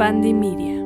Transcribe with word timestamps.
Media. 0.00 0.82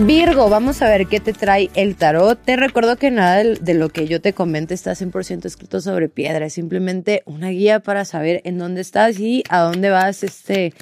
Virgo, 0.00 0.50
vamos 0.50 0.82
a 0.82 0.90
ver 0.90 1.06
qué 1.06 1.18
te 1.18 1.32
trae 1.32 1.70
el 1.74 1.96
tarot. 1.96 2.38
Te 2.44 2.56
recuerdo 2.56 2.96
que 2.96 3.10
nada 3.10 3.42
de, 3.42 3.72
lo 3.72 3.88
que 3.88 4.06
yo 4.06 4.20
te 4.20 4.34
comente 4.34 4.74
está 4.74 4.92
100% 4.92 5.46
escrito 5.46 5.80
sobre 5.80 6.10
piedra, 6.10 6.44
es 6.44 6.52
simplemente 6.52 7.22
una 7.24 7.48
guía 7.48 7.80
para 7.80 8.04
saber 8.04 8.42
en 8.44 8.58
dónde 8.58 8.82
estás 8.82 9.18
y 9.18 9.44
a 9.48 9.60
dónde 9.60 9.88
vas 9.88 10.22
este 10.22 10.74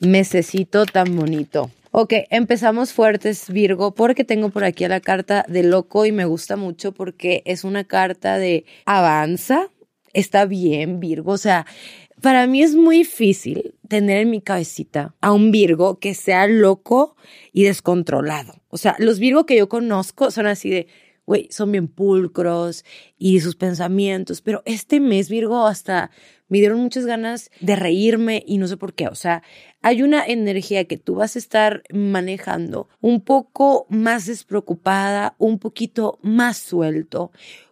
mesecito 0.00 0.86
tan 0.86 1.14
bonito. 1.14 1.70
Ok, 1.92 2.12
empezamos 2.30 2.92
fuertes, 2.92 3.50
Virgo, 3.50 3.96
porque 3.96 4.24
tengo 4.24 4.50
por 4.50 4.62
aquí 4.62 4.86
la 4.86 5.00
carta 5.00 5.44
de 5.48 5.64
loco 5.64 6.06
y 6.06 6.12
me 6.12 6.24
gusta 6.24 6.54
mucho 6.54 6.92
porque 6.92 7.42
es 7.46 7.64
una 7.64 7.82
carta 7.82 8.38
de 8.38 8.64
avanza, 8.86 9.70
está 10.12 10.44
bien, 10.44 11.00
Virgo, 11.00 11.32
o 11.32 11.36
sea, 11.36 11.66
para 12.22 12.46
mí 12.46 12.62
es 12.62 12.76
muy 12.76 12.98
difícil 12.98 13.74
tener 13.88 14.18
en 14.18 14.30
mi 14.30 14.40
cabecita 14.40 15.16
a 15.20 15.32
un 15.32 15.50
Virgo 15.50 15.98
que 15.98 16.14
sea 16.14 16.46
loco 16.46 17.16
y 17.52 17.64
descontrolado. 17.64 18.62
O 18.68 18.78
sea, 18.78 18.94
los 19.00 19.18
Virgo 19.18 19.44
que 19.44 19.56
yo 19.56 19.68
conozco 19.68 20.30
son 20.30 20.46
así 20.46 20.70
de, 20.70 20.86
güey, 21.26 21.48
son 21.50 21.72
bien 21.72 21.88
pulcros 21.88 22.84
y 23.18 23.40
sus 23.40 23.56
pensamientos, 23.56 24.42
pero 24.42 24.62
este 24.64 25.00
mes 25.00 25.28
Virgo 25.28 25.66
hasta 25.66 26.12
me 26.50 26.58
dieron 26.58 26.80
muchas 26.80 27.06
ganas 27.06 27.50
de 27.60 27.76
reírme 27.76 28.42
y 28.46 28.58
no 28.58 28.66
sé 28.66 28.76
por 28.76 28.92
qué. 28.92 29.08
O 29.08 29.14
sea, 29.14 29.42
hay 29.80 30.02
una 30.02 30.26
energía 30.26 30.84
que 30.84 30.98
tú 30.98 31.14
vas 31.14 31.36
a 31.36 31.38
estar 31.38 31.82
manejando 31.90 32.88
un 33.00 33.22
poco 33.22 33.86
más 33.88 34.26
despreocupada, 34.26 35.36
un 35.38 35.58
poquito 35.58 36.18
más 36.22 36.58
suelto, 36.58 37.30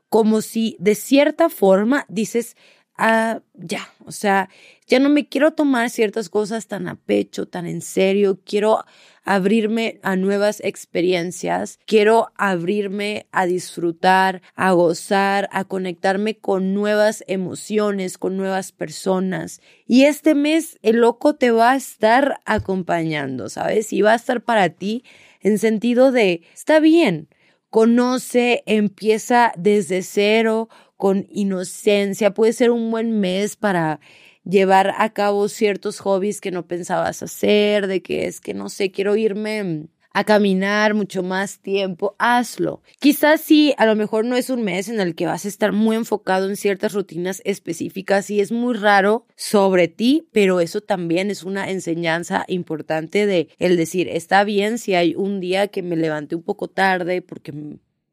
como 0.08 0.40
si 0.40 0.76
de 0.78 0.94
cierta 0.94 1.50
forma 1.50 2.06
dices, 2.08 2.56
ah, 2.98 3.40
ya, 3.54 3.88
o 4.04 4.12
sea, 4.12 4.50
ya 4.86 4.98
no 4.98 5.08
me 5.08 5.28
quiero 5.28 5.52
tomar 5.52 5.90
ciertas 5.90 6.28
cosas 6.28 6.66
tan 6.66 6.88
a 6.88 6.96
pecho, 6.96 7.46
tan 7.46 7.66
en 7.66 7.80
serio, 7.80 8.40
quiero 8.44 8.84
abrirme 9.24 10.00
a 10.02 10.16
nuevas 10.16 10.60
experiencias, 10.64 11.78
quiero 11.86 12.32
abrirme 12.36 13.26
a 13.30 13.46
disfrutar, 13.46 14.42
a 14.54 14.72
gozar, 14.72 15.48
a 15.52 15.64
conectarme 15.64 16.38
con 16.38 16.74
nuevas 16.74 17.22
emociones, 17.28 18.16
con 18.18 18.36
nuevas 18.36 18.72
personas. 18.72 19.60
Y 19.86 20.04
este 20.04 20.34
mes 20.34 20.78
el 20.82 20.96
loco 20.96 21.34
te 21.34 21.50
va 21.50 21.72
a 21.72 21.76
estar 21.76 22.40
acompañando, 22.46 23.50
¿sabes? 23.50 23.92
Y 23.92 24.00
va 24.02 24.12
a 24.12 24.16
estar 24.16 24.42
para 24.42 24.70
ti 24.70 25.04
en 25.40 25.58
sentido 25.58 26.10
de, 26.10 26.42
está 26.54 26.80
bien, 26.80 27.28
conoce, 27.70 28.62
empieza 28.66 29.52
desde 29.56 30.02
cero, 30.02 30.68
con 30.98 31.26
inocencia, 31.30 32.34
puede 32.34 32.52
ser 32.52 32.70
un 32.70 32.90
buen 32.90 33.20
mes 33.20 33.56
para 33.56 34.00
llevar 34.44 34.94
a 34.98 35.12
cabo 35.12 35.48
ciertos 35.48 36.00
hobbies 36.00 36.40
que 36.40 36.50
no 36.50 36.66
pensabas 36.66 37.22
hacer, 37.22 37.86
de 37.86 38.02
que 38.02 38.26
es 38.26 38.40
que 38.40 38.52
no 38.52 38.68
sé, 38.68 38.90
quiero 38.90 39.16
irme 39.16 39.88
a 40.12 40.24
caminar 40.24 40.94
mucho 40.94 41.22
más 41.22 41.60
tiempo, 41.60 42.16
hazlo. 42.18 42.82
Quizás 42.98 43.40
sí, 43.40 43.74
a 43.78 43.86
lo 43.86 43.94
mejor 43.94 44.24
no 44.24 44.36
es 44.36 44.50
un 44.50 44.62
mes 44.64 44.88
en 44.88 45.00
el 45.00 45.14
que 45.14 45.26
vas 45.26 45.44
a 45.44 45.48
estar 45.48 45.70
muy 45.70 45.94
enfocado 45.94 46.48
en 46.48 46.56
ciertas 46.56 46.92
rutinas 46.92 47.40
específicas 47.44 48.28
y 48.30 48.40
es 48.40 48.50
muy 48.50 48.74
raro 48.74 49.26
sobre 49.36 49.86
ti, 49.86 50.26
pero 50.32 50.58
eso 50.60 50.80
también 50.80 51.30
es 51.30 51.44
una 51.44 51.70
enseñanza 51.70 52.44
importante 52.48 53.26
de 53.26 53.48
el 53.58 53.76
decir, 53.76 54.08
está 54.08 54.42
bien 54.42 54.78
si 54.78 54.94
hay 54.94 55.14
un 55.14 55.38
día 55.38 55.68
que 55.68 55.82
me 55.82 55.94
levanté 55.94 56.34
un 56.34 56.42
poco 56.42 56.66
tarde 56.66 57.22
porque 57.22 57.52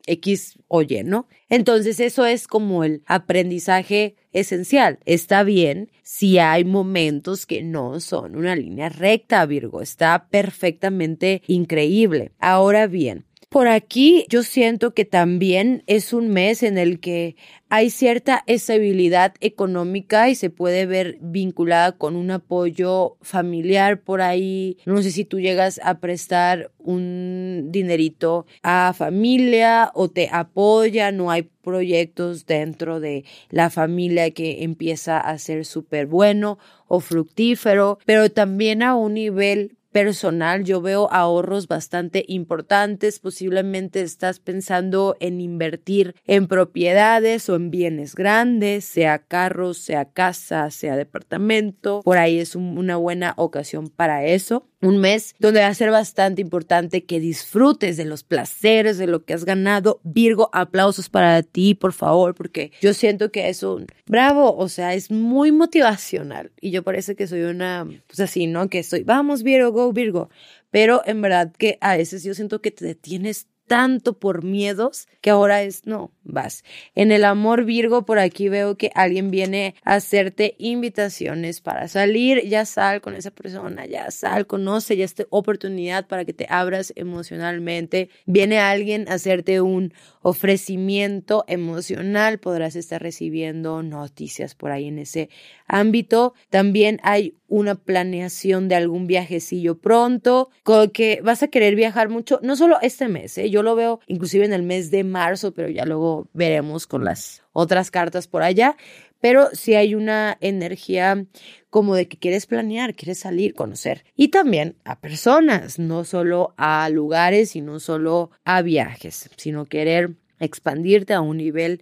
X 0.07 0.57
o 0.67 0.81
Y, 0.81 1.03
¿no? 1.03 1.27
Entonces 1.49 1.99
eso 1.99 2.25
es 2.25 2.47
como 2.47 2.83
el 2.83 3.03
aprendizaje 3.05 4.15
esencial. 4.33 4.99
Está 5.05 5.43
bien 5.43 5.91
si 6.03 6.39
hay 6.39 6.63
momentos 6.65 7.45
que 7.45 7.63
no 7.63 7.99
son 7.99 8.35
una 8.35 8.55
línea 8.55 8.89
recta, 8.89 9.45
Virgo. 9.45 9.81
Está 9.81 10.27
perfectamente 10.29 11.41
increíble. 11.47 12.31
Ahora 12.39 12.87
bien, 12.87 13.25
por 13.49 13.67
aquí 13.67 14.25
yo 14.29 14.43
siento 14.43 14.93
que 14.93 15.05
también 15.05 15.83
es 15.87 16.13
un 16.13 16.29
mes 16.29 16.63
en 16.63 16.77
el 16.77 16.99
que 16.99 17.35
hay 17.69 17.89
cierta 17.89 18.43
estabilidad 18.47 19.33
económica 19.41 20.29
y 20.29 20.35
se 20.35 20.49
puede 20.49 20.85
ver 20.85 21.17
vinculada 21.19 21.93
con 21.93 22.15
un 22.15 22.31
apoyo 22.31 23.17
familiar 23.21 24.01
por 24.01 24.21
ahí. 24.21 24.77
No 24.85 25.01
sé 25.01 25.11
si 25.11 25.25
tú 25.25 25.39
llegas 25.39 25.79
a 25.83 25.99
prestar 25.99 26.71
un 26.77 27.67
dinerito 27.71 28.45
a 28.61 28.93
familia 28.95 29.91
o 29.93 30.09
te 30.09 30.29
apoya, 30.31 31.11
no 31.11 31.31
hay 31.31 31.49
proyectos 31.63 32.45
dentro 32.45 32.99
de 32.99 33.25
la 33.49 33.69
familia 33.69 34.31
que 34.31 34.63
empieza 34.63 35.19
a 35.19 35.37
ser 35.39 35.65
súper 35.65 36.05
bueno 36.05 36.59
o 36.87 36.99
fructífero, 36.99 37.97
pero 38.05 38.29
también 38.31 38.83
a 38.83 38.95
un 38.95 39.15
nivel 39.15 39.74
personal, 39.95 40.65
yo 40.65 40.81
veo 40.81 41.07
ahorros 41.09 41.69
bastante 41.69 42.25
importantes. 42.27 43.19
Posiblemente 43.19 44.01
estás 44.01 44.41
pensando 44.41 45.15
en 45.21 45.39
invertir 45.39 46.15
en 46.25 46.47
propiedades 46.47 47.47
o 47.47 47.55
en 47.55 47.71
bienes 47.71 48.13
grandes, 48.13 48.83
sea 48.83 49.19
carros, 49.19 49.77
sea 49.77 50.03
casa, 50.03 50.69
sea 50.69 50.97
departamento. 50.97 52.01
Por 52.03 52.17
ahí 52.17 52.39
es 52.39 52.57
una 52.57 52.97
buena 52.97 53.35
ocasión 53.37 53.87
para 53.87 54.25
eso 54.25 54.67
un 54.85 54.97
mes 54.97 55.35
donde 55.39 55.61
va 55.61 55.67
a 55.67 55.73
ser 55.73 55.91
bastante 55.91 56.41
importante 56.41 57.03
que 57.05 57.19
disfrutes 57.19 57.97
de 57.97 58.05
los 58.05 58.23
placeres 58.23 58.97
de 58.97 59.07
lo 59.07 59.23
que 59.23 59.33
has 59.33 59.45
ganado. 59.45 59.99
Virgo, 60.03 60.49
aplausos 60.53 61.09
para 61.09 61.43
ti, 61.43 61.73
por 61.75 61.93
favor, 61.93 62.35
porque 62.35 62.71
yo 62.81 62.93
siento 62.93 63.31
que 63.31 63.49
es 63.49 63.63
un 63.63 63.87
bravo, 64.05 64.55
o 64.55 64.69
sea, 64.69 64.93
es 64.93 65.11
muy 65.11 65.51
motivacional. 65.51 66.51
Y 66.61 66.71
yo 66.71 66.83
parece 66.83 67.15
que 67.15 67.27
soy 67.27 67.41
una, 67.41 67.87
pues 68.07 68.19
así, 68.19 68.47
¿no? 68.47 68.69
Que 68.69 68.83
soy, 68.83 69.03
vamos 69.03 69.43
Virgo, 69.43 69.71
go 69.71 69.93
Virgo. 69.93 70.29
Pero 70.71 71.01
en 71.05 71.21
verdad 71.21 71.53
que 71.57 71.77
a 71.81 71.95
veces 71.95 72.23
yo 72.23 72.33
siento 72.33 72.61
que 72.61 72.71
te 72.71 72.85
detienes 72.85 73.47
tanto 73.67 74.19
por 74.19 74.43
miedos 74.43 75.07
que 75.21 75.29
ahora 75.29 75.63
es 75.63 75.85
no, 75.85 76.11
vas. 76.23 76.63
En 76.93 77.11
el 77.11 77.23
amor 77.23 77.65
Virgo, 77.65 78.05
por 78.05 78.19
aquí 78.19 78.49
veo 78.49 78.77
que 78.77 78.91
alguien 78.93 79.31
viene 79.31 79.75
a 79.83 79.95
hacerte 79.95 80.55
invitaciones 80.57 81.61
para 81.61 81.87
salir, 81.87 82.47
ya 82.47 82.65
sal 82.65 83.01
con 83.01 83.15
esa 83.15 83.31
persona, 83.31 83.85
ya 83.85 84.11
sal, 84.11 84.47
conoce, 84.47 84.97
ya 84.97 85.05
esta 85.05 85.25
oportunidad 85.29 86.07
para 86.07 86.25
que 86.25 86.33
te 86.33 86.47
abras 86.49 86.93
emocionalmente. 86.95 88.09
Viene 88.25 88.59
alguien 88.59 89.07
a 89.09 89.13
hacerte 89.13 89.61
un 89.61 89.93
ofrecimiento 90.21 91.43
emocional, 91.47 92.39
podrás 92.39 92.75
estar 92.75 93.01
recibiendo 93.01 93.83
noticias 93.83 94.55
por 94.55 94.71
ahí 94.71 94.87
en 94.87 94.99
ese 94.99 95.29
ámbito. 95.67 96.33
También 96.49 96.99
hay 97.03 97.35
una 97.47 97.75
planeación 97.75 98.67
de 98.67 98.75
algún 98.75 99.07
viajecillo 99.07 99.77
pronto, 99.77 100.49
con 100.63 100.89
que 100.89 101.21
vas 101.23 101.43
a 101.43 101.47
querer 101.47 101.75
viajar 101.75 102.09
mucho, 102.09 102.39
no 102.43 102.55
solo 102.55 102.77
este 102.81 103.07
mes, 103.07 103.37
¿eh? 103.37 103.49
yo 103.49 103.63
lo 103.63 103.75
veo 103.75 103.99
inclusive 104.07 104.45
en 104.45 104.53
el 104.53 104.63
mes 104.63 104.91
de 104.91 105.03
marzo, 105.03 105.53
pero 105.53 105.69
ya 105.69 105.85
luego 105.85 106.27
veremos 106.33 106.87
con 106.87 107.03
las 107.03 107.43
otras 107.53 107.91
cartas 107.91 108.27
por 108.27 108.43
allá, 108.43 108.75
pero 109.21 109.49
si 109.53 109.73
hay 109.73 109.95
una 109.95 110.37
energía 110.41 111.25
como 111.71 111.95
de 111.95 112.07
que 112.07 112.17
quieres 112.17 112.45
planear, 112.45 112.93
quieres 112.93 113.19
salir, 113.19 113.55
conocer. 113.55 114.05
Y 114.15 114.27
también 114.27 114.75
a 114.83 114.99
personas, 114.99 115.79
no 115.79 116.03
solo 116.03 116.53
a 116.57 116.87
lugares 116.89 117.55
y 117.55 117.61
no 117.61 117.79
solo 117.79 118.29
a 118.43 118.61
viajes, 118.61 119.29
sino 119.35 119.65
querer 119.65 120.11
expandirte 120.39 121.13
a 121.13 121.21
un 121.21 121.37
nivel 121.37 121.81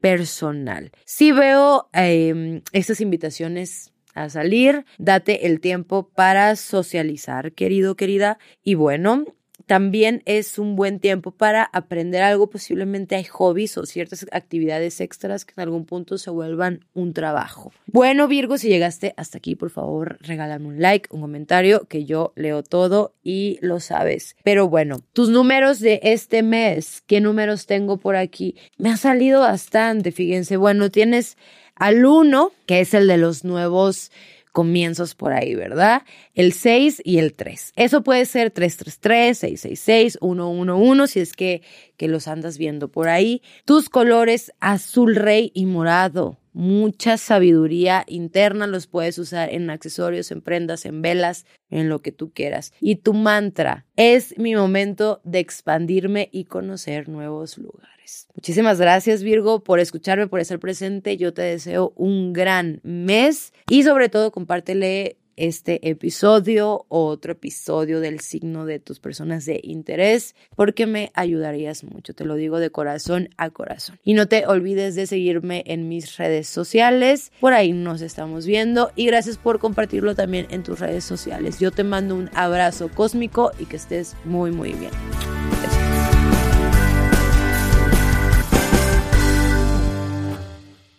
personal. 0.00 0.92
Si 1.06 1.32
veo 1.32 1.88
em, 1.94 2.60
estas 2.72 3.00
invitaciones 3.00 3.93
a 4.14 4.28
salir, 4.30 4.84
date 4.98 5.46
el 5.46 5.60
tiempo 5.60 6.08
para 6.10 6.56
socializar, 6.56 7.52
querido, 7.52 7.96
querida. 7.96 8.38
Y 8.62 8.74
bueno, 8.74 9.24
también 9.66 10.22
es 10.26 10.58
un 10.58 10.76
buen 10.76 11.00
tiempo 11.00 11.30
para 11.30 11.64
aprender 11.64 12.22
algo. 12.22 12.50
Posiblemente 12.50 13.16
hay 13.16 13.24
hobbies 13.24 13.78
o 13.78 13.86
ciertas 13.86 14.26
actividades 14.32 15.00
extras 15.00 15.44
que 15.44 15.54
en 15.56 15.62
algún 15.62 15.86
punto 15.86 16.18
se 16.18 16.30
vuelvan 16.30 16.84
un 16.92 17.14
trabajo. 17.14 17.72
Bueno, 17.86 18.28
Virgo, 18.28 18.58
si 18.58 18.68
llegaste 18.68 19.14
hasta 19.16 19.38
aquí, 19.38 19.54
por 19.54 19.70
favor, 19.70 20.18
regálame 20.20 20.66
un 20.66 20.80
like, 20.80 21.08
un 21.12 21.22
comentario, 21.22 21.86
que 21.88 22.04
yo 22.04 22.32
leo 22.36 22.62
todo 22.62 23.14
y 23.22 23.58
lo 23.62 23.80
sabes. 23.80 24.36
Pero 24.44 24.68
bueno, 24.68 25.00
tus 25.12 25.30
números 25.30 25.80
de 25.80 26.00
este 26.02 26.42
mes, 26.42 27.02
¿qué 27.06 27.20
números 27.20 27.66
tengo 27.66 27.96
por 27.96 28.16
aquí? 28.16 28.56
Me 28.76 28.90
ha 28.90 28.96
salido 28.96 29.40
bastante, 29.40 30.12
fíjense. 30.12 30.56
Bueno, 30.56 30.90
tienes 30.90 31.38
al 31.74 32.04
1, 32.04 32.52
que 32.66 32.80
es 32.80 32.94
el 32.94 33.06
de 33.06 33.16
los 33.16 33.44
nuevos 33.44 34.10
comienzos 34.54 35.16
por 35.16 35.32
ahí, 35.32 35.56
¿verdad? 35.56 36.04
El 36.32 36.52
6 36.52 37.02
y 37.04 37.18
el 37.18 37.34
3. 37.34 37.72
Eso 37.74 38.04
puede 38.04 38.24
ser 38.24 38.52
333, 38.52 39.36
666, 39.36 40.18
111, 40.22 41.12
si 41.12 41.20
es 41.20 41.32
que, 41.32 41.62
que 41.96 42.06
los 42.06 42.28
andas 42.28 42.56
viendo 42.56 42.88
por 42.88 43.08
ahí. 43.08 43.42
Tus 43.64 43.90
colores 43.90 44.52
azul 44.60 45.16
rey 45.16 45.50
y 45.54 45.66
morado. 45.66 46.38
Mucha 46.54 47.18
sabiduría 47.18 48.04
interna, 48.06 48.66
los 48.66 48.86
puedes 48.86 49.18
usar 49.18 49.52
en 49.52 49.68
accesorios, 49.68 50.30
en 50.30 50.40
prendas, 50.40 50.86
en 50.86 51.02
velas, 51.02 51.44
en 51.68 51.88
lo 51.88 52.00
que 52.00 52.12
tú 52.12 52.32
quieras. 52.32 52.72
Y 52.80 52.96
tu 52.96 53.12
mantra 53.12 53.86
es 53.96 54.38
mi 54.38 54.54
momento 54.54 55.20
de 55.24 55.40
expandirme 55.40 56.30
y 56.32 56.44
conocer 56.44 57.08
nuevos 57.08 57.58
lugares. 57.58 58.28
Muchísimas 58.34 58.78
gracias 58.80 59.22
Virgo 59.22 59.64
por 59.64 59.80
escucharme, 59.80 60.26
por 60.26 60.40
estar 60.40 60.58
presente. 60.58 61.16
Yo 61.16 61.34
te 61.34 61.42
deseo 61.42 61.92
un 61.96 62.32
gran 62.32 62.80
mes 62.82 63.52
y 63.68 63.82
sobre 63.82 64.08
todo 64.08 64.30
compártele 64.30 65.18
este 65.36 65.88
episodio 65.88 66.86
o 66.88 67.06
otro 67.06 67.32
episodio 67.32 68.00
del 68.00 68.20
signo 68.20 68.66
de 68.66 68.78
tus 68.78 69.00
personas 69.00 69.44
de 69.44 69.60
interés 69.62 70.34
porque 70.56 70.86
me 70.86 71.10
ayudarías 71.14 71.84
mucho, 71.84 72.14
te 72.14 72.24
lo 72.24 72.34
digo 72.34 72.58
de 72.58 72.70
corazón 72.70 73.28
a 73.36 73.50
corazón. 73.50 73.98
Y 74.04 74.14
no 74.14 74.26
te 74.28 74.46
olvides 74.46 74.94
de 74.94 75.06
seguirme 75.06 75.64
en 75.66 75.88
mis 75.88 76.16
redes 76.16 76.48
sociales, 76.48 77.32
por 77.40 77.52
ahí 77.52 77.72
nos 77.72 78.00
estamos 78.00 78.46
viendo 78.46 78.90
y 78.96 79.06
gracias 79.06 79.38
por 79.38 79.58
compartirlo 79.58 80.14
también 80.14 80.46
en 80.50 80.62
tus 80.62 80.80
redes 80.80 81.04
sociales. 81.04 81.58
Yo 81.58 81.70
te 81.70 81.84
mando 81.84 82.14
un 82.14 82.30
abrazo 82.34 82.90
cósmico 82.94 83.52
y 83.58 83.66
que 83.66 83.76
estés 83.76 84.16
muy 84.24 84.50
muy 84.50 84.72
bien. 84.72 85.33